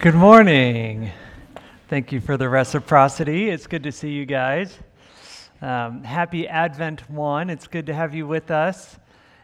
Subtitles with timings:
[0.00, 1.10] Good morning.
[1.88, 3.50] Thank you for the reciprocity.
[3.50, 4.78] It's good to see you guys.
[5.60, 7.50] Um, happy Advent 1.
[7.50, 8.96] It's good to have you with us.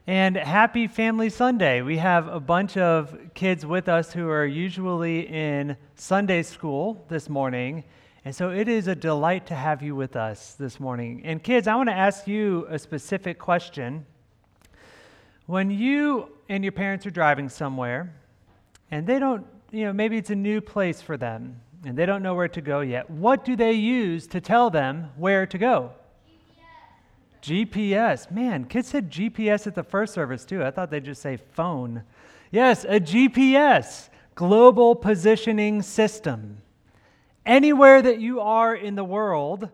[0.06, 1.82] And happy Family Sunday.
[1.82, 7.28] We have a bunch of kids with us who are usually in Sunday school this
[7.28, 7.82] morning.
[8.24, 11.22] And so it is a delight to have you with us this morning.
[11.24, 14.06] And kids, I want to ask you a specific question.
[15.46, 18.14] When you and your parents are driving somewhere
[18.92, 22.22] and they don't you know, maybe it's a new place for them and they don't
[22.22, 23.10] know where to go yet.
[23.10, 25.92] What do they use to tell them where to go?
[27.42, 27.66] GPS.
[27.76, 28.30] GPS.
[28.30, 30.64] Man, kids said GPS at the first service too.
[30.64, 32.02] I thought they'd just say phone.
[32.50, 36.62] Yes, a GPS, global positioning system.
[37.44, 39.68] Anywhere that you are in the world,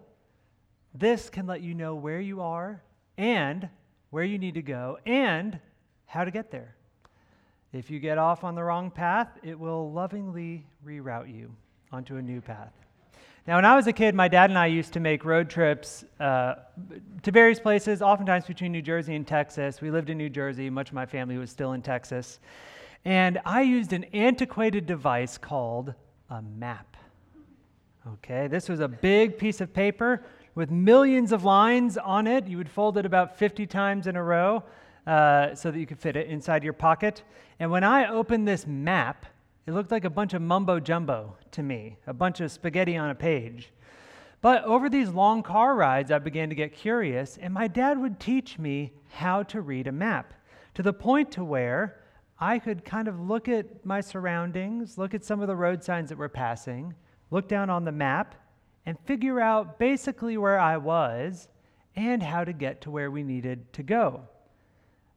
[0.93, 2.83] this can let you know where you are
[3.17, 3.69] and
[4.11, 5.61] where you need to go and
[6.07, 6.75] how to get there.
[7.73, 11.55] If you get off on the wrong path, it will lovingly reroute you
[11.93, 12.73] onto a new path.
[13.47, 16.05] Now, when I was a kid, my dad and I used to make road trips
[16.19, 16.57] uh,
[17.23, 19.81] to various places, oftentimes between New Jersey and Texas.
[19.81, 22.41] We lived in New Jersey, much of my family was still in Texas.
[23.05, 25.95] And I used an antiquated device called
[26.29, 26.97] a map.
[28.15, 30.25] Okay, this was a big piece of paper
[30.57, 32.49] with millions of lines on it.
[32.49, 34.65] You would fold it about 50 times in a row
[35.11, 37.25] uh, so that you could fit it inside your pocket.
[37.59, 39.27] And when I opened this map,
[39.67, 43.11] it looked like a bunch of mumbo jumbo to me, a bunch of spaghetti on
[43.11, 43.73] a page.
[44.41, 48.21] But over these long car rides, I began to get curious, and my dad would
[48.21, 50.33] teach me how to read a map
[50.75, 52.05] to the point to where
[52.39, 56.11] I could kind of look at my surroundings, look at some of the road signs
[56.11, 56.95] that were passing,
[57.33, 58.37] look down on the map,
[58.87, 61.49] and figure out basically where I was
[61.97, 64.29] and how to get to where we needed to go.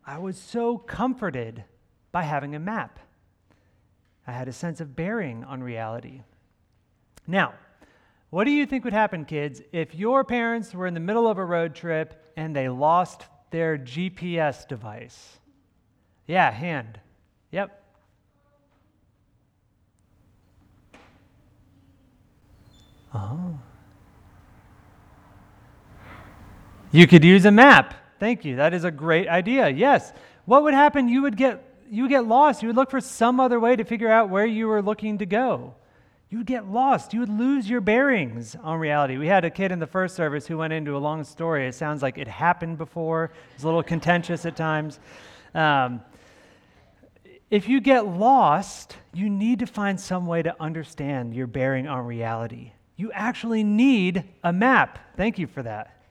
[0.05, 1.63] I was so comforted
[2.11, 2.99] by having a map.
[4.27, 6.21] I had a sense of bearing on reality.
[7.27, 7.53] Now,
[8.29, 11.37] what do you think would happen, kids, if your parents were in the middle of
[11.37, 15.39] a road trip and they lost their GPS device?
[16.25, 16.99] Yeah, hand.
[17.51, 17.79] Yep.
[23.13, 23.59] Oh.
[26.91, 27.93] You could use a map.
[28.23, 28.55] Thank you.
[28.55, 29.67] That is a great idea.
[29.67, 30.13] Yes.
[30.45, 31.09] What would happen?
[31.09, 31.61] You would get
[31.91, 32.63] you would get lost.
[32.63, 35.25] You would look for some other way to figure out where you were looking to
[35.25, 35.75] go.
[36.29, 37.13] You would get lost.
[37.13, 39.17] You would lose your bearings on reality.
[39.17, 41.67] We had a kid in the first service who went into a long story.
[41.67, 43.33] It sounds like it happened before.
[43.55, 45.01] It's a little contentious at times.
[45.53, 45.99] Um,
[47.51, 52.05] if you get lost, you need to find some way to understand your bearing on
[52.05, 52.71] reality.
[52.95, 54.97] You actually need a map.
[55.17, 56.02] Thank you for that.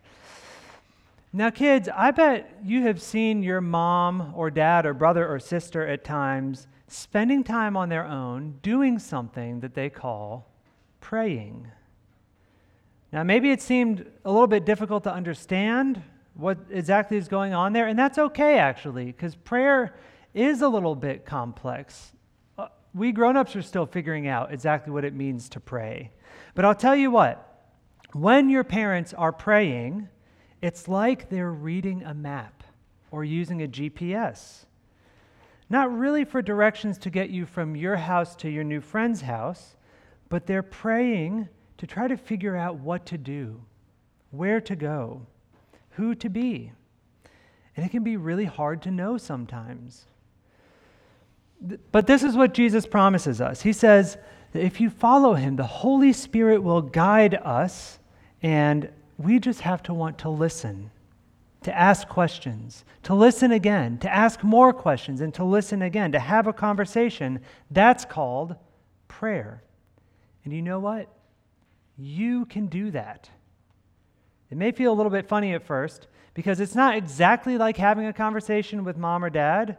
[1.35, 5.87] Now, kids, I bet you have seen your mom or dad or brother or sister
[5.87, 10.51] at times spending time on their own doing something that they call
[11.01, 11.69] praying.
[13.13, 16.03] Now, maybe it seemed a little bit difficult to understand
[16.35, 19.95] what exactly is going on there, and that's okay actually, because prayer
[20.35, 22.13] is a little bit complex.
[22.59, 26.11] Uh, we grown ups are still figuring out exactly what it means to pray.
[26.55, 27.69] But I'll tell you what,
[28.13, 30.09] when your parents are praying,
[30.63, 32.63] it's like they're reading a map
[33.11, 34.65] or using a GPS.
[35.69, 39.77] Not really for directions to get you from your house to your new friend's house,
[40.29, 43.61] but they're praying to try to figure out what to do,
[44.31, 45.27] where to go,
[45.91, 46.73] who to be.
[47.77, 50.05] And it can be really hard to know sometimes.
[51.91, 53.63] But this is what Jesus promises us.
[53.63, 54.17] He says
[54.53, 57.99] that if you follow him, the Holy Spirit will guide us
[58.43, 58.91] and
[59.23, 60.91] we just have to want to listen,
[61.63, 66.19] to ask questions, to listen again, to ask more questions, and to listen again, to
[66.19, 67.41] have a conversation.
[67.71, 68.57] That's called
[69.09, 69.63] prayer.
[70.45, 71.09] And you know what?
[71.97, 73.31] You can do that.
[74.51, 78.07] It may feel a little bit funny at first because it's not exactly like having
[78.07, 79.79] a conversation with mom or dad,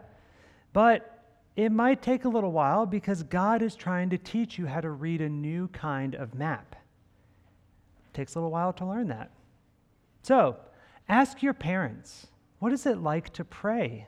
[0.71, 1.25] but
[1.55, 4.89] it might take a little while because God is trying to teach you how to
[4.89, 6.75] read a new kind of map.
[8.13, 9.31] Takes a little while to learn that.
[10.21, 10.57] So,
[11.09, 12.27] ask your parents,
[12.59, 14.07] what is it like to pray?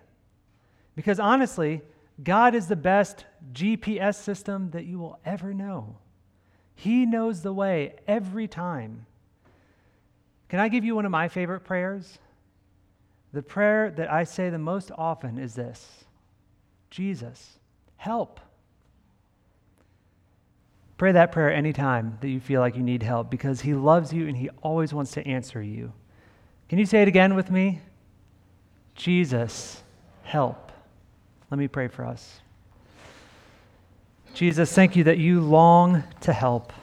[0.96, 1.82] Because honestly,
[2.24, 5.98] God is the best GPS system that you will ever know.
[6.76, 9.06] He knows the way every time.
[10.50, 12.20] Can I give you one of my favorite prayers?
[13.34, 16.06] The prayer that I say the most often is this
[16.90, 17.60] Jesus,
[17.98, 18.40] help.
[20.98, 24.28] Pray that prayer anytime that you feel like you need help because He loves you
[24.28, 25.92] and He always wants to answer you.
[26.70, 27.82] Can you say it again with me?
[28.96, 29.84] Jesus,
[30.24, 30.72] help.
[31.52, 32.40] Let me pray for us.
[34.34, 36.74] Jesus, thank you that you long to help,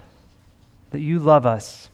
[0.90, 1.88] that you love us.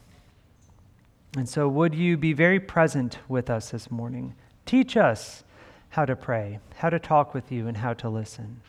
[1.35, 4.35] And so, would you be very present with us this morning?
[4.65, 5.43] Teach us
[5.89, 8.61] how to pray, how to talk with you, and how to listen.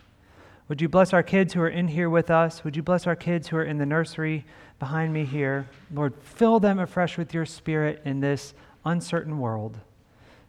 [0.70, 2.62] Would you bless our kids who are in here with us?
[2.62, 4.44] Would you bless our kids who are in the nursery
[4.78, 5.66] behind me here?
[5.92, 9.78] Lord, fill them afresh with your spirit in this uncertain world.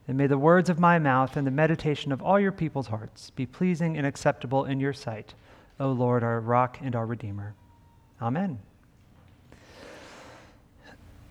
[0.07, 3.31] And may the words of my mouth and the meditation of all your people's hearts
[3.31, 5.33] be pleasing and acceptable in your sight.
[5.79, 7.56] O Lord, our rock and our redeemer.
[8.21, 8.59] Amen.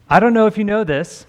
[0.08, 1.26] I don't know if you know this,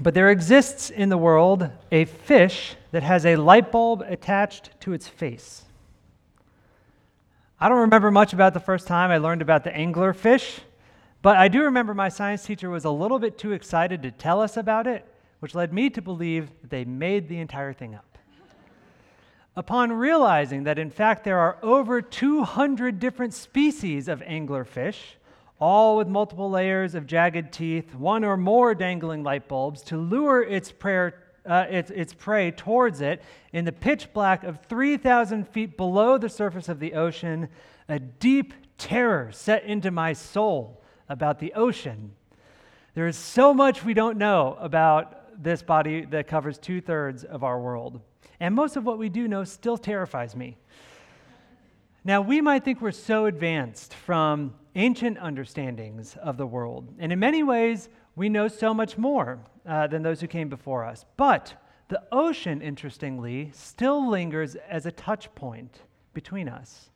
[0.00, 4.94] but there exists in the world a fish that has a light bulb attached to
[4.94, 5.66] its face.
[7.62, 10.60] I don't remember much about the first time I learned about the anglerfish,
[11.20, 14.40] but I do remember my science teacher was a little bit too excited to tell
[14.40, 15.04] us about it,
[15.40, 18.16] which led me to believe that they made the entire thing up.
[19.56, 25.16] Upon realizing that, in fact, there are over 200 different species of anglerfish,
[25.60, 30.42] all with multiple layers of jagged teeth, one or more dangling light bulbs to lure
[30.42, 33.22] its, prayer, uh, its, its prey towards it
[33.52, 37.48] in the pitch black of 3,000 feet below the surface of the ocean,
[37.88, 42.12] a deep terror set into my soul about the ocean.
[42.94, 47.44] There is so much we don't know about this body that covers two thirds of
[47.44, 48.00] our world.
[48.40, 50.56] And most of what we do know still terrifies me.
[52.04, 57.18] Now, we might think we're so advanced from ancient understandings of the world, and in
[57.18, 61.06] many ways, we know so much more uh, than those who came before us.
[61.16, 61.54] But
[61.88, 65.80] the ocean, interestingly, still lingers as a touch point
[66.12, 66.90] between us.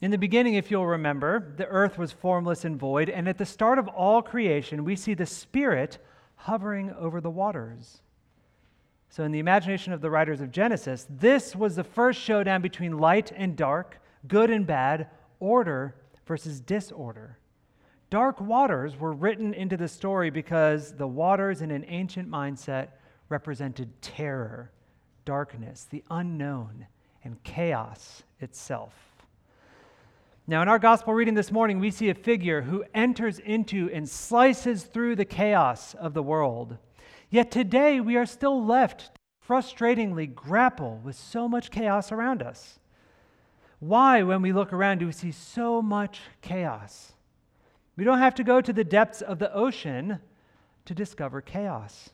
[0.00, 3.46] In the beginning, if you'll remember, the earth was formless and void, and at the
[3.46, 5.98] start of all creation, we see the Spirit
[6.34, 8.02] hovering over the waters.
[9.08, 12.98] So, in the imagination of the writers of Genesis, this was the first showdown between
[12.98, 15.06] light and dark, good and bad,
[15.38, 15.94] order
[16.26, 17.38] versus disorder.
[18.08, 22.88] Dark waters were written into the story because the waters in an ancient mindset
[23.28, 24.70] represented terror,
[25.24, 26.86] darkness, the unknown,
[27.24, 28.94] and chaos itself.
[30.46, 34.08] Now, in our gospel reading this morning, we see a figure who enters into and
[34.08, 36.78] slices through the chaos of the world.
[37.28, 39.10] Yet today we are still left
[39.46, 42.78] frustratingly grapple with so much chaos around us.
[43.80, 47.14] Why, when we look around, do we see so much chaos?
[47.96, 50.18] We don't have to go to the depths of the ocean
[50.84, 52.10] to discover chaos.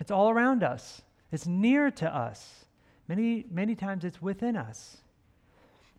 [0.00, 1.02] It's all around us,
[1.32, 2.64] it's near to us.
[3.08, 4.98] Many, many times it's within us.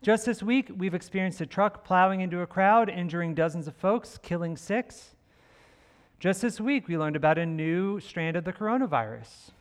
[0.02, 4.20] Just this week, we've experienced a truck plowing into a crowd, injuring dozens of folks,
[4.22, 5.16] killing six.
[6.20, 9.52] Just this week, we learned about a new strand of the coronavirus.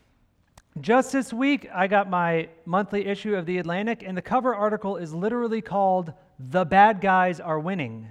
[0.80, 4.96] Just this week, I got my monthly issue of The Atlantic, and the cover article
[4.96, 8.08] is literally called The Bad Guys Are Winning.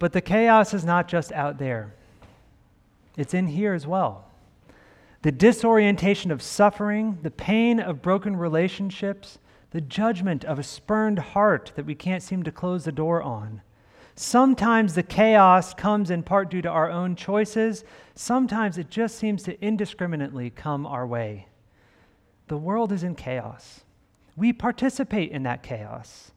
[0.00, 1.94] But the chaos is not just out there,
[3.16, 4.24] it's in here as well.
[5.22, 9.38] The disorientation of suffering, the pain of broken relationships,
[9.72, 13.60] the judgment of a spurned heart that we can't seem to close the door on.
[14.16, 17.84] Sometimes the chaos comes in part due to our own choices.
[18.14, 21.46] Sometimes it just seems to indiscriminately come our way.
[22.48, 23.82] The world is in chaos.
[24.34, 26.32] We participate in that chaos.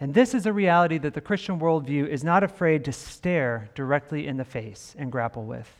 [0.00, 4.26] And this is a reality that the Christian worldview is not afraid to stare directly
[4.26, 5.70] in the face and grapple with.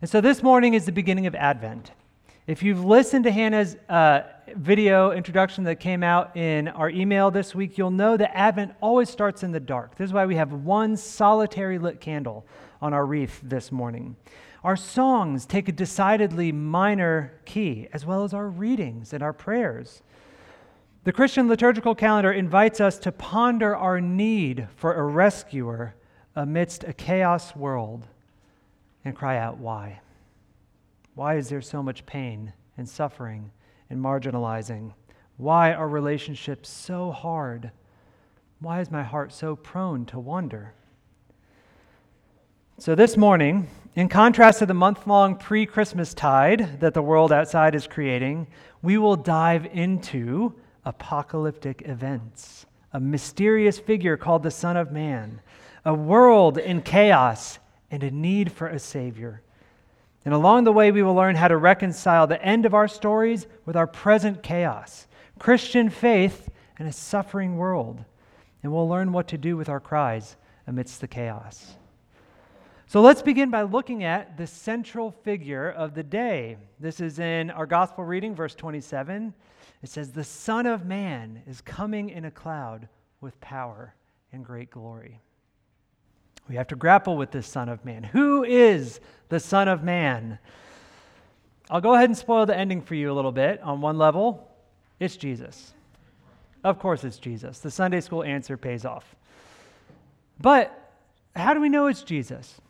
[0.00, 1.92] And so this morning is the beginning of Advent.
[2.46, 4.22] If you've listened to Hannah's uh,
[4.54, 9.10] video introduction that came out in our email this week, you'll know that Advent always
[9.10, 9.96] starts in the dark.
[9.96, 12.46] This is why we have one solitary lit candle
[12.80, 14.16] on our wreath this morning.
[14.64, 20.02] Our songs take a decidedly minor key, as well as our readings and our prayers.
[21.08, 25.94] The Christian liturgical calendar invites us to ponder our need for a rescuer
[26.36, 28.06] amidst a chaos world
[29.06, 30.00] and cry out, Why?
[31.14, 33.52] Why is there so much pain and suffering
[33.88, 34.92] and marginalizing?
[35.38, 37.70] Why are relationships so hard?
[38.60, 40.74] Why is my heart so prone to wonder?
[42.76, 47.32] So, this morning, in contrast to the month long pre Christmas tide that the world
[47.32, 48.46] outside is creating,
[48.82, 50.54] we will dive into
[50.88, 52.64] apocalyptic events,
[52.94, 55.42] a mysterious figure called the Son of Man,
[55.84, 57.58] a world in chaos,
[57.90, 59.42] and a need for a Savior.
[60.24, 63.46] And along the way, we will learn how to reconcile the end of our stories
[63.66, 65.06] with our present chaos,
[65.38, 68.02] Christian faith, and a suffering world.
[68.62, 71.76] And we'll learn what to do with our cries amidst the chaos.
[72.86, 76.56] So let's begin by looking at the central figure of the day.
[76.80, 79.34] This is in our gospel reading, verse 27.
[79.82, 82.88] It says, The Son of Man is coming in a cloud
[83.20, 83.94] with power
[84.32, 85.20] and great glory.
[86.48, 88.02] We have to grapple with this Son of Man.
[88.02, 90.38] Who is the Son of Man?
[91.70, 93.60] I'll go ahead and spoil the ending for you a little bit.
[93.62, 94.48] On one level,
[94.98, 95.74] it's Jesus.
[96.64, 97.60] Of course, it's Jesus.
[97.60, 99.14] The Sunday school answer pays off.
[100.40, 100.92] But
[101.36, 102.60] how do we know it's Jesus?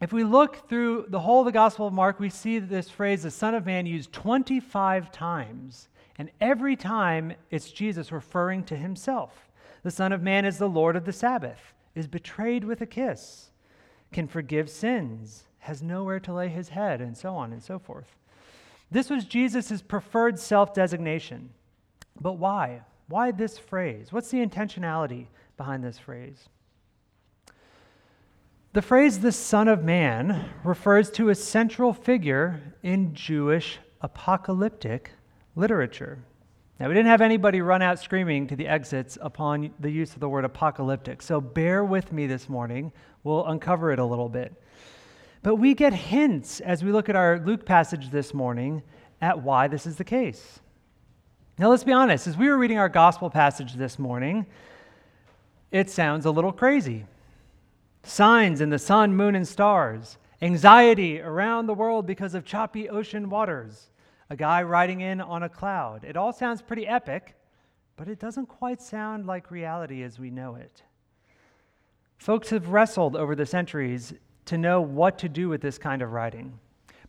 [0.00, 3.24] If we look through the whole of the Gospel of Mark, we see this phrase,
[3.24, 5.88] the Son of Man, used 25 times.
[6.18, 9.48] And every time it's Jesus referring to himself.
[9.84, 13.50] The Son of Man is the Lord of the Sabbath, is betrayed with a kiss,
[14.12, 18.16] can forgive sins, has nowhere to lay his head, and so on and so forth.
[18.90, 21.50] This was Jesus' preferred self designation.
[22.20, 22.82] But why?
[23.08, 24.12] Why this phrase?
[24.12, 26.48] What's the intentionality behind this phrase?
[28.72, 35.12] The phrase the Son of Man refers to a central figure in Jewish apocalyptic
[35.58, 36.18] literature.
[36.78, 40.20] Now, we didn't have anybody run out screaming to the exits upon the use of
[40.20, 42.92] the word apocalyptic, so bear with me this morning.
[43.24, 44.54] We'll uncover it a little bit.
[45.42, 48.84] But we get hints as we look at our Luke passage this morning
[49.20, 50.60] at why this is the case.
[51.58, 54.46] Now, let's be honest, as we were reading our gospel passage this morning,
[55.72, 57.04] it sounds a little crazy.
[58.04, 63.28] Signs in the sun, moon, and stars, anxiety around the world because of choppy ocean
[63.28, 63.88] waters
[64.30, 66.04] a guy riding in on a cloud.
[66.04, 67.34] It all sounds pretty epic,
[67.96, 70.82] but it doesn't quite sound like reality as we know it.
[72.18, 74.12] Folks have wrestled over the centuries
[74.46, 76.58] to know what to do with this kind of writing.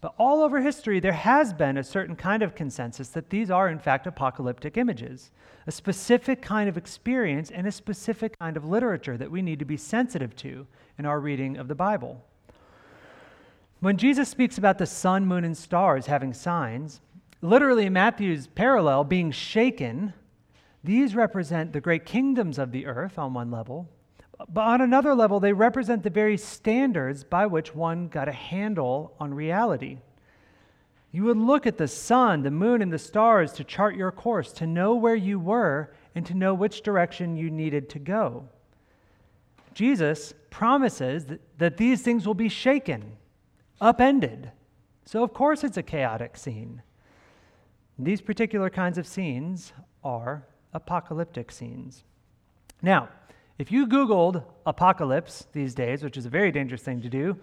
[0.01, 3.67] But all over history, there has been a certain kind of consensus that these are,
[3.67, 5.31] in fact, apocalyptic images,
[5.67, 9.65] a specific kind of experience and a specific kind of literature that we need to
[9.65, 10.65] be sensitive to
[10.97, 12.23] in our reading of the Bible.
[13.81, 17.01] When Jesus speaks about the sun, moon, and stars having signs,
[17.41, 20.13] Literally, Matthew's parallel being shaken,
[20.83, 23.89] these represent the great kingdoms of the earth on one level,
[24.47, 29.13] but on another level, they represent the very standards by which one got a handle
[29.19, 29.99] on reality.
[31.11, 34.53] You would look at the sun, the moon, and the stars to chart your course,
[34.53, 38.47] to know where you were, and to know which direction you needed to go.
[39.73, 43.17] Jesus promises that, that these things will be shaken,
[43.81, 44.51] upended.
[45.05, 46.81] So, of course, it's a chaotic scene.
[48.01, 49.73] These particular kinds of scenes
[50.05, 52.05] are apocalyptic scenes.
[52.81, 53.09] Now,
[53.57, 57.37] if you Googled apocalypse these days, which is a very dangerous thing to do,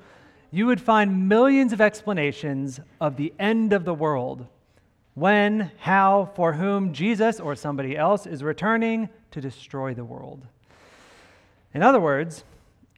[0.51, 4.47] you would find millions of explanations of the end of the world
[5.13, 10.47] when, how, for whom Jesus or somebody else is returning to destroy the world.
[11.75, 12.45] In other words,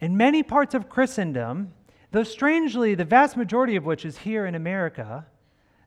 [0.00, 1.72] in many parts of Christendom,
[2.12, 5.26] though strangely the vast majority of which is here in America,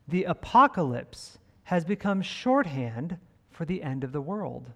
[0.06, 3.18] the apocalypse has become shorthand
[3.52, 4.72] for the end of the world.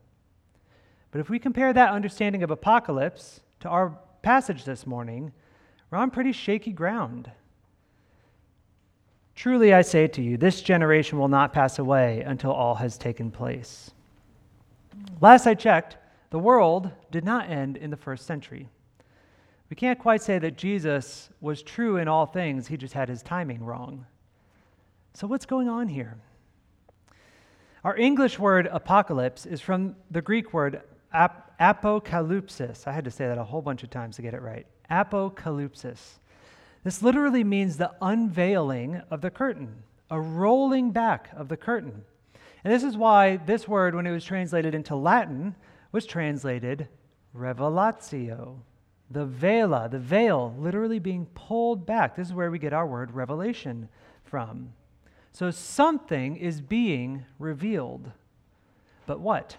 [1.11, 5.31] But if we compare that understanding of apocalypse to our passage this morning,
[5.89, 7.31] we're on pretty shaky ground.
[9.35, 13.31] Truly, I say to you, this generation will not pass away until all has taken
[13.31, 13.91] place.
[15.21, 15.97] Last I checked,
[16.29, 18.69] the world did not end in the first century.
[19.69, 23.23] We can't quite say that Jesus was true in all things, he just had his
[23.23, 24.05] timing wrong.
[25.13, 26.17] So, what's going on here?
[27.85, 30.81] Our English word apocalypse is from the Greek word
[31.13, 32.87] ap- apocalypsis.
[32.87, 34.65] I had to say that a whole bunch of times to get it right.
[34.89, 35.99] Apocalypsis.
[36.83, 42.03] This literally means the unveiling of the curtain, a rolling back of the curtain.
[42.63, 45.53] And this is why this word, when it was translated into Latin,
[45.91, 46.87] was translated
[47.37, 48.61] revelatio.
[49.11, 52.15] The vela, the veil, literally being pulled back.
[52.15, 53.89] This is where we get our word revelation
[54.23, 54.73] from.
[55.35, 58.09] So something is being revealed.
[59.05, 59.57] But what?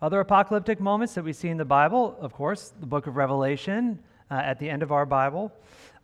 [0.00, 3.98] Other apocalyptic moments that we see in the Bible, of course, the book of Revelation
[4.30, 5.52] uh, at the end of our Bible.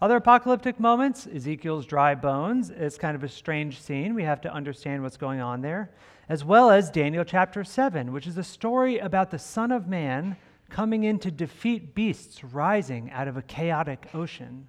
[0.02, 2.68] Other apocalyptic moments, Ezekiel's dry bones.
[2.68, 4.14] It's kind of a strange scene.
[4.14, 5.90] We have to understand what's going on there.
[6.28, 10.36] As well as Daniel chapter 7, which is a story about the Son of Man
[10.68, 14.68] coming in to defeat beasts rising out of a chaotic ocean.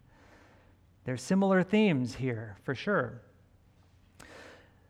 [1.07, 3.21] There's similar themes here, for sure.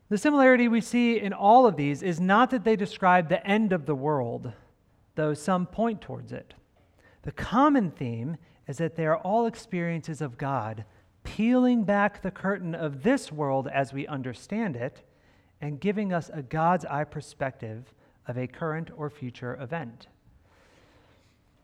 [0.09, 3.71] The similarity we see in all of these is not that they describe the end
[3.71, 4.51] of the world,
[5.13, 6.55] though some point towards it.
[7.21, 10.85] The common theme is that they are all experiences of God
[11.23, 15.03] peeling back the curtain of this world as we understand it
[15.61, 17.93] and giving us a God's eye perspective
[18.27, 20.07] of a current or future event.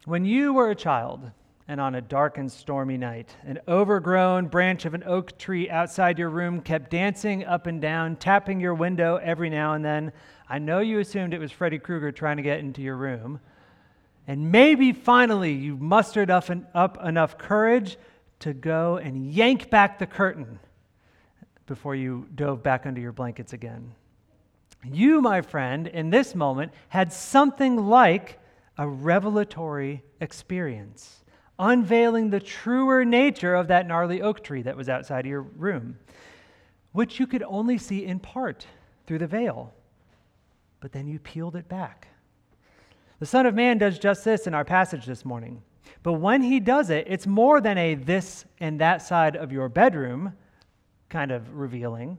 [0.06, 1.32] When you were a child,
[1.74, 3.36] and on a dark and stormy night.
[3.48, 8.16] An overgrown branch of an oak tree outside your room kept dancing up and down,
[8.16, 10.12] tapping your window every now and then.
[10.48, 13.40] I know you assumed it was Freddy Krueger trying to get into your room.
[14.28, 17.98] And maybe finally you mustered up, up enough courage
[18.42, 20.60] to go and yank back the curtain
[21.66, 23.96] before you dove back under your blankets again.
[24.86, 28.38] You, my friend, in this moment had something like
[28.78, 31.23] a revelatory experience,
[31.60, 35.98] unveiling the truer nature of that gnarly oak tree that was outside your room,
[36.92, 38.66] which you could only see in part
[39.06, 39.74] through the veil.
[40.80, 42.08] But then you peeled it back.
[43.20, 45.62] The Son of Man does just this in our passage this morning.
[46.02, 49.70] But when he does it, it's more than a this and that side of your
[49.70, 50.34] bedroom
[51.10, 52.18] kind of revealing.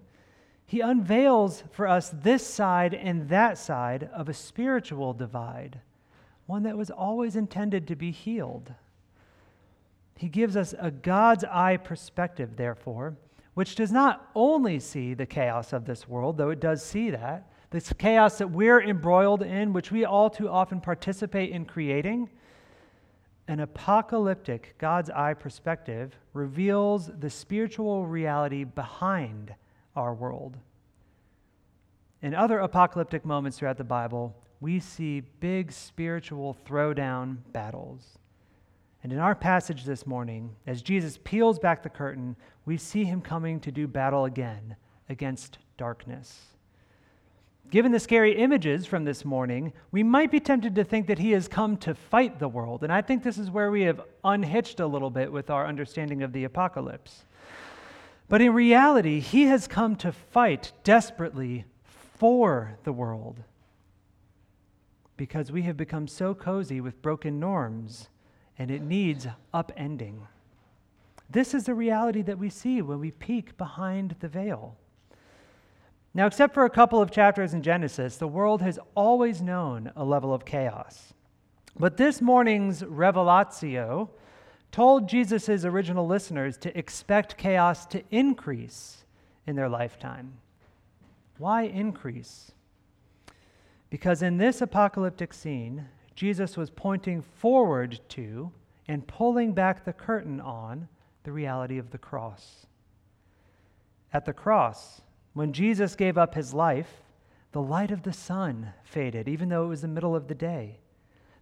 [0.65, 5.81] He unveils for us this side and that side of a spiritual divide,
[6.47, 8.73] one that was always intended to be healed.
[10.17, 13.17] He gives us a God's eye perspective, therefore,
[13.55, 17.51] which does not only see the chaos of this world, though it does see that,
[17.71, 22.31] this chaos that we're embroiled in, which we all too often participate in creating
[23.47, 29.55] an apocalyptic God's eye perspective reveals the spiritual reality behind
[29.95, 30.57] our world.
[32.23, 38.19] In other apocalyptic moments throughout the Bible, we see big spiritual throwdown battles.
[39.05, 43.21] And in our passage this morning, as Jesus peels back the curtain, we see him
[43.21, 44.77] coming to do battle again
[45.11, 46.41] against darkness.
[47.71, 51.33] Given the scary images from this morning, we might be tempted to think that he
[51.33, 52.83] has come to fight the world.
[52.83, 56.23] And I think this is where we have unhitched a little bit with our understanding
[56.23, 57.25] of the apocalypse.
[58.31, 63.43] But in reality, he has come to fight desperately for the world
[65.19, 68.09] because we have become so cozy with broken norms
[68.59, 70.27] and it needs upending.
[71.29, 74.77] This is the reality that we see when we peek behind the veil.
[76.13, 80.05] Now, except for a couple of chapters in Genesis, the world has always known a
[80.05, 81.13] level of chaos.
[81.77, 84.11] But this morning's revelatio
[84.71, 89.05] told Jesus' original listeners to expect chaos to increase
[89.47, 90.35] in their lifetime.
[91.39, 92.53] Why increase?
[93.91, 98.53] Because in this apocalyptic scene, Jesus was pointing forward to
[98.87, 100.89] and pulling back the curtain on
[101.25, 102.67] the reality of the cross.
[104.13, 105.01] At the cross,
[105.33, 107.03] when Jesus gave up his life,
[107.53, 110.79] the light of the sun faded, even though it was the middle of the day.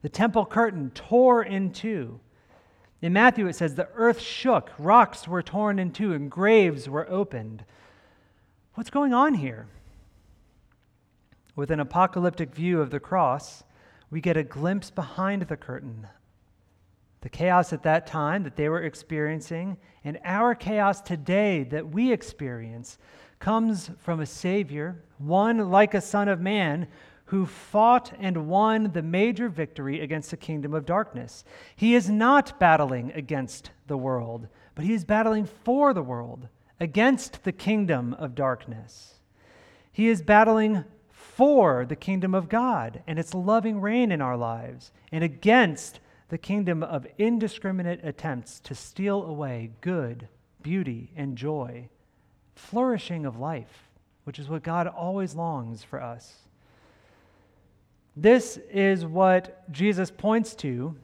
[0.03, 2.21] The temple curtain tore in two.
[3.01, 7.09] In Matthew, it says the earth shook, rocks were torn in two, and graves were
[7.11, 7.65] opened.
[8.75, 9.67] What's going on here?
[11.57, 13.65] With an apocalyptic view of the cross,
[14.13, 16.07] we get a glimpse behind the curtain.
[17.23, 22.13] The chaos at that time that they were experiencing, and our chaos today that we
[22.13, 22.99] experience,
[23.39, 26.89] comes from a Savior, one like a Son of Man,
[27.25, 31.43] who fought and won the major victory against the kingdom of darkness.
[31.75, 36.49] He is not battling against the world, but he is battling for the world,
[36.79, 39.21] against the kingdom of darkness.
[39.91, 40.85] He is battling
[41.35, 46.39] for the kingdom of God and its loving reign in our lives, and against the
[46.39, 50.29] kingdom of indiscriminate attempts to steal away good,
[50.63, 51.89] beauty, and joy
[52.55, 53.89] flourishing of life,
[54.25, 56.35] which is what God always longs for us.
[58.17, 60.95] This is what Jesus points to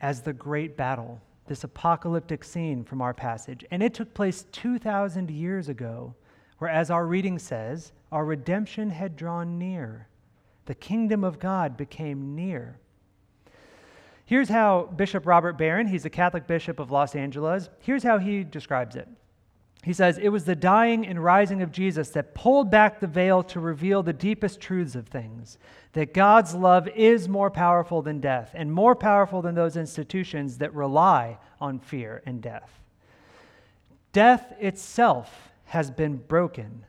[0.00, 3.64] as the great battle, this apocalyptic scene from our passage.
[3.70, 6.14] And it took place 2,000 years ago,
[6.58, 10.08] where, as our reading says, our redemption had drawn near.
[10.66, 12.78] The kingdom of God became near.
[14.24, 18.42] Here's how Bishop Robert Barron, he's a Catholic bishop of Los Angeles, here's how he
[18.42, 19.08] describes it.
[19.84, 23.44] He says, It was the dying and rising of Jesus that pulled back the veil
[23.44, 25.58] to reveal the deepest truths of things
[25.92, 30.74] that God's love is more powerful than death and more powerful than those institutions that
[30.74, 32.80] rely on fear and death.
[34.12, 36.84] Death itself has been broken.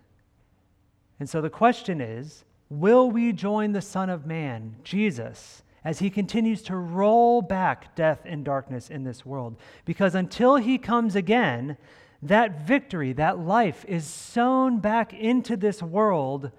[1.20, 5.64] And so the question is will we join the Son of Man, Jesus?
[5.88, 9.56] as he continues to roll back death and darkness in this world.
[9.86, 11.78] Because until he comes again,
[12.22, 16.52] that victory, that life is sown back into this world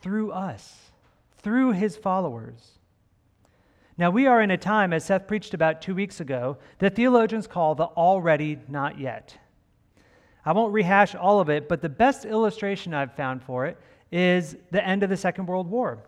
[0.00, 0.92] through us,
[1.38, 2.78] through his followers.
[3.96, 7.48] Now, we are in a time, as Seth preached about two weeks ago, that theologians
[7.48, 9.36] call the already not yet.
[10.48, 13.76] I won't rehash all of it, but the best illustration I've found for it
[14.10, 15.98] is the end of the Second World War.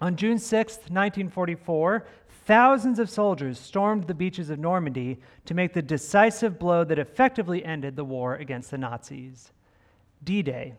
[0.00, 2.06] On June 6, 1944,
[2.46, 7.62] thousands of soldiers stormed the beaches of Normandy to make the decisive blow that effectively
[7.66, 9.52] ended the war against the Nazis
[10.24, 10.72] D Day.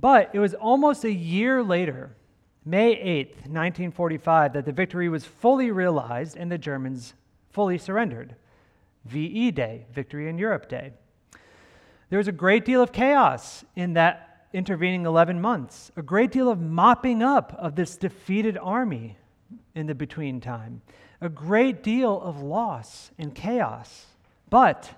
[0.00, 2.16] But it was almost a year later,
[2.64, 7.12] May 8, 1945, that the victory was fully realized and the Germans
[7.50, 8.36] fully surrendered.
[9.04, 10.94] VE Day, Victory in Europe Day.
[12.14, 16.48] There was a great deal of chaos in that intervening 11 months, a great deal
[16.48, 19.18] of mopping up of this defeated army
[19.74, 20.82] in the between time,
[21.20, 24.06] a great deal of loss and chaos.
[24.48, 24.94] But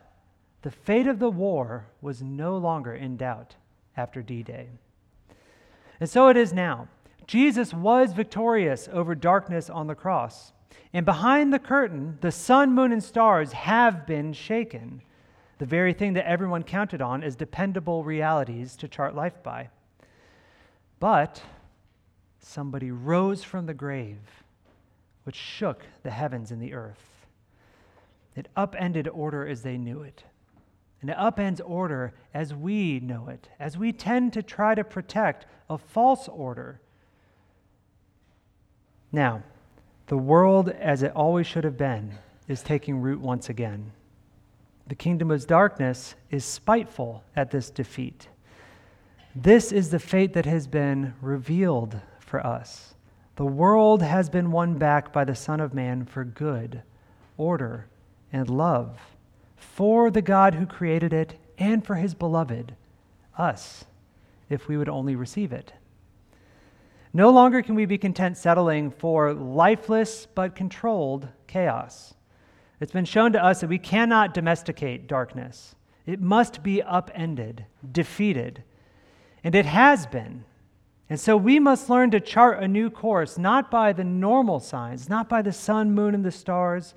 [0.60, 3.54] the fate of the war was no longer in doubt
[3.96, 4.68] after D Day.
[5.98, 6.86] And so it is now.
[7.26, 10.52] Jesus was victorious over darkness on the cross.
[10.92, 15.00] And behind the curtain, the sun, moon, and stars have been shaken,
[15.58, 19.68] the very thing that everyone counted on as dependable realities to chart life by.
[21.00, 21.42] But
[22.38, 24.44] somebody rose from the grave,
[25.24, 27.26] which shook the heavens and the earth.
[28.34, 30.24] It upended order as they knew it.
[31.00, 35.46] And it upends order as we know it, as we tend to try to protect
[35.68, 36.80] a false order.
[39.12, 39.42] Now,
[40.06, 42.14] the world as it always should have been
[42.48, 43.92] is taking root once again.
[44.86, 48.28] The kingdom of darkness is spiteful at this defeat.
[49.34, 52.94] This is the fate that has been revealed for us.
[53.34, 56.82] The world has been won back by the Son of Man for good,
[57.36, 57.86] order,
[58.32, 58.98] and love,
[59.56, 62.74] for the God who created it and for his beloved,
[63.36, 63.84] us,
[64.48, 65.72] if we would only receive it.
[67.12, 72.14] No longer can we be content settling for lifeless but controlled chaos.
[72.80, 75.74] It's been shown to us that we cannot domesticate darkness.
[76.04, 78.62] It must be upended, defeated.
[79.42, 80.44] And it has been.
[81.08, 85.08] And so we must learn to chart a new course, not by the normal signs,
[85.08, 86.94] not by the sun, moon, and the stars,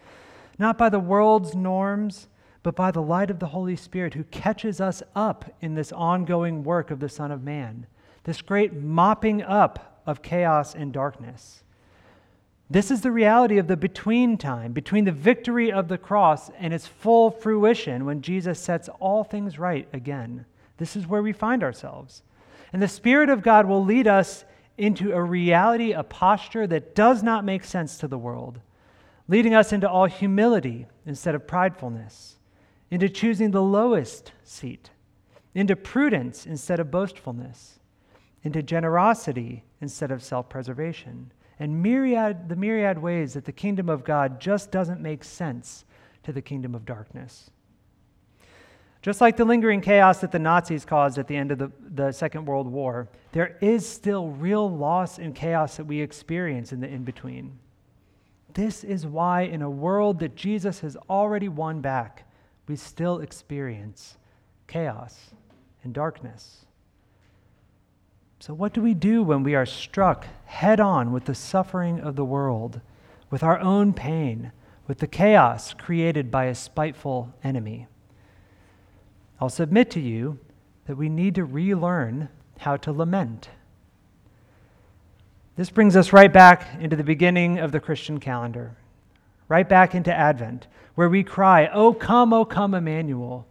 [0.57, 2.27] not by the world's norms,
[2.63, 6.63] but by the light of the Holy Spirit who catches us up in this ongoing
[6.63, 7.85] work of the Son of Man,
[8.23, 11.63] this great mopping up of chaos and darkness.
[12.69, 16.73] This is the reality of the between time, between the victory of the cross and
[16.73, 20.45] its full fruition when Jesus sets all things right again.
[20.77, 22.21] This is where we find ourselves.
[22.71, 24.45] And the Spirit of God will lead us
[24.77, 28.59] into a reality, a posture that does not make sense to the world,
[29.27, 32.35] leading us into all humility instead of pridefulness,
[32.91, 34.91] into choosing the lowest seat,
[35.55, 37.79] into prudence instead of boastfulness
[38.43, 44.03] into generosity instead of self preservation, and myriad, the myriad ways that the kingdom of
[44.03, 45.83] God just doesn't make sense
[46.23, 47.51] to the kingdom of darkness.
[49.01, 52.11] Just like the lingering chaos that the Nazis caused at the end of the, the
[52.11, 56.87] Second World War, there is still real loss and chaos that we experience in the
[56.87, 57.57] in between.
[58.53, 62.25] This is why, in a world that Jesus has already won back,
[62.67, 64.17] we still experience
[64.67, 65.31] chaos
[65.83, 66.65] and darkness.
[68.41, 72.15] So, what do we do when we are struck head on with the suffering of
[72.15, 72.79] the world,
[73.29, 74.53] with our own pain,
[74.87, 77.87] with the chaos created by a spiteful enemy?
[79.41, 80.39] I'll submit to you
[80.85, 83.49] that we need to relearn how to lament.
[85.57, 88.77] This brings us right back into the beginning of the Christian calendar,
[89.49, 93.45] right back into Advent, where we cry, Oh, come, oh, come, Emmanuel.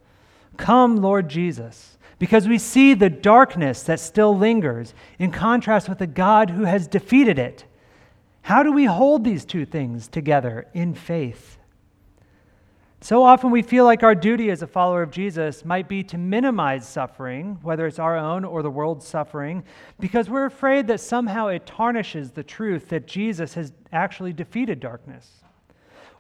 [0.57, 6.07] Come, Lord Jesus because we see the darkness that still lingers in contrast with the
[6.07, 7.65] God who has defeated it.
[8.43, 11.59] How do we hold these two things together in faith?
[13.01, 16.19] So often we feel like our duty as a follower of Jesus might be to
[16.19, 19.63] minimize suffering, whether it's our own or the world's suffering,
[20.01, 25.45] because we're afraid that somehow it tarnishes the truth that Jesus has actually defeated darkness.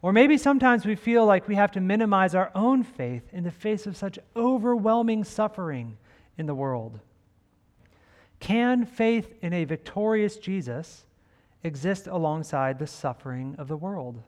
[0.00, 3.50] Or maybe sometimes we feel like we have to minimize our own faith in the
[3.50, 5.96] face of such overwhelming suffering
[6.36, 7.00] in the world.
[8.38, 11.04] Can faith in a victorious Jesus
[11.64, 14.22] exist alongside the suffering of the world?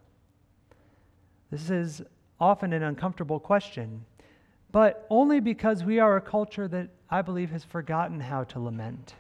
[1.50, 2.02] This is
[2.40, 4.04] often an uncomfortable question,
[4.72, 9.14] but only because we are a culture that I believe has forgotten how to lament.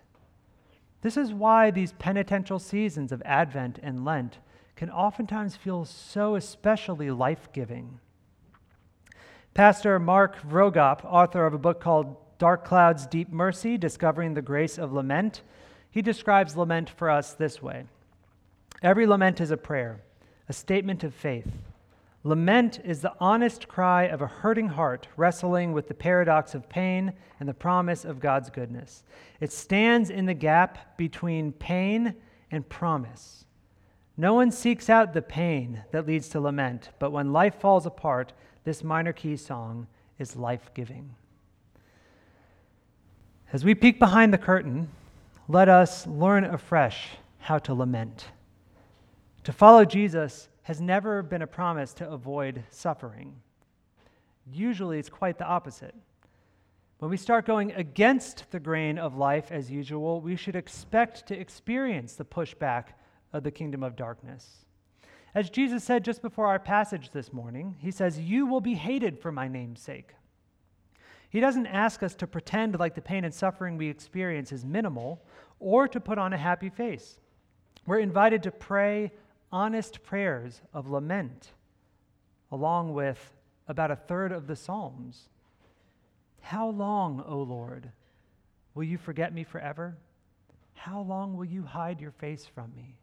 [1.02, 4.38] This is why these penitential seasons of Advent and Lent
[4.80, 8.00] can oftentimes feel so especially life giving.
[9.52, 14.78] Pastor Mark Vroegop, author of a book called Dark Clouds, Deep Mercy Discovering the Grace
[14.78, 15.42] of Lament,
[15.90, 17.84] he describes lament for us this way
[18.82, 20.00] Every lament is a prayer,
[20.48, 21.52] a statement of faith.
[22.24, 27.12] Lament is the honest cry of a hurting heart wrestling with the paradox of pain
[27.38, 29.04] and the promise of God's goodness.
[29.40, 32.14] It stands in the gap between pain
[32.50, 33.44] and promise.
[34.16, 38.32] No one seeks out the pain that leads to lament, but when life falls apart,
[38.64, 39.86] this minor key song
[40.18, 41.14] is life giving.
[43.52, 44.88] As we peek behind the curtain,
[45.48, 48.26] let us learn afresh how to lament.
[49.44, 53.34] To follow Jesus has never been a promise to avoid suffering.
[54.52, 55.94] Usually, it's quite the opposite.
[56.98, 61.38] When we start going against the grain of life as usual, we should expect to
[61.38, 62.88] experience the pushback
[63.32, 64.64] of the kingdom of darkness.
[65.34, 69.18] As Jesus said just before our passage this morning, he says, You will be hated
[69.18, 70.14] for my name's sake.
[71.28, 75.22] He doesn't ask us to pretend like the pain and suffering we experience is minimal
[75.60, 77.20] or to put on a happy face.
[77.86, 79.12] We're invited to pray
[79.52, 81.52] honest prayers of lament,
[82.50, 83.32] along with
[83.68, 85.28] about a third of the Psalms.
[86.40, 87.92] How long, O Lord,
[88.74, 89.96] will you forget me forever?
[90.74, 92.96] How long will you hide your face from me?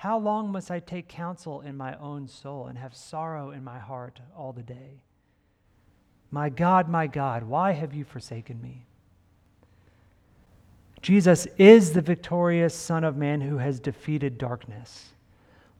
[0.00, 3.78] How long must I take counsel in my own soul and have sorrow in my
[3.78, 5.02] heart all the day?
[6.30, 8.86] My God, my God, why have you forsaken me?
[11.02, 15.10] Jesus is the victorious Son of Man who has defeated darkness.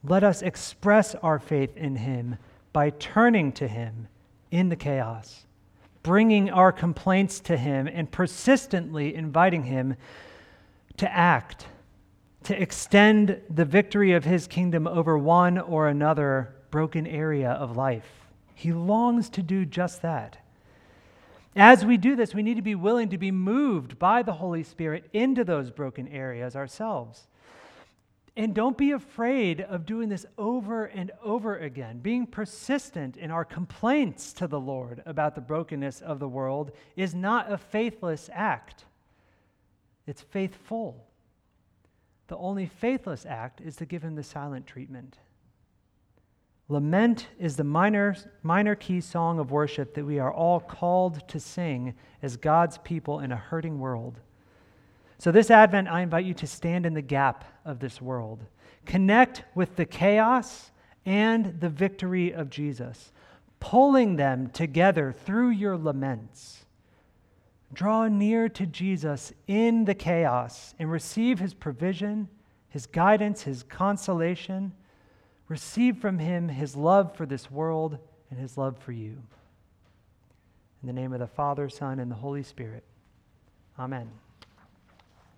[0.05, 2.37] Let us express our faith in him
[2.75, 4.09] by turning to him
[4.51, 5.47] in the chaos,
[6.03, 9.97] bringing our complaints to him, and persistently inviting him
[10.99, 11.69] to act,
[12.45, 18.29] to extend the victory of his kingdom over one or another broken area of life.
[18.55, 20.39] He longs to do just that.
[21.57, 24.63] As we do this, we need to be willing to be moved by the Holy
[24.63, 27.27] Spirit into those broken areas ourselves.
[28.37, 31.99] And don't be afraid of doing this over and over again.
[31.99, 37.15] Being persistent in our complaints to the Lord about the brokenness of the world is
[37.15, 38.85] not a faithless act,
[40.07, 41.07] it's faithful.
[42.31, 45.19] The only faithless act is to give him the silent treatment.
[46.69, 48.15] Lament is the minor,
[48.45, 53.19] minor key song of worship that we are all called to sing as God's people
[53.19, 54.21] in a hurting world.
[55.19, 58.45] So, this Advent, I invite you to stand in the gap of this world.
[58.87, 60.71] Connect with the chaos
[61.05, 63.11] and the victory of Jesus,
[63.59, 66.65] pulling them together through your laments.
[67.73, 72.29] Draw near to Jesus in the chaos and receive his provision,
[72.69, 74.73] his guidance, his consolation
[75.51, 77.99] Receive from him his love for this world
[78.31, 79.21] and his love for you.
[80.81, 82.85] In the name of the Father, Son, and the Holy Spirit.
[83.77, 84.09] Amen.